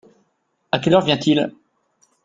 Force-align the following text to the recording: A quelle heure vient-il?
A 0.71 0.79
quelle 0.79 0.95
heure 0.95 1.05
vient-il? 1.05 1.53